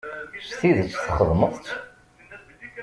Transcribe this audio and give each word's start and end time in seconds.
S 0.39 0.49
tidet 0.59 0.91
txedmeḍ-tt? 0.97 1.67